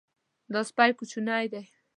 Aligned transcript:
دا 0.53 0.61
سپی 0.69 0.91
کوچنی 0.97 1.45
دی. 1.51 1.63